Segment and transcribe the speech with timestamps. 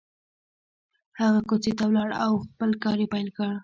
[1.19, 3.51] هغه کوڅې ته ولاړ او خپل کار يې پيل کړ.